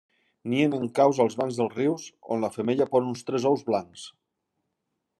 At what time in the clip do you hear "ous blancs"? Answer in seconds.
3.55-4.11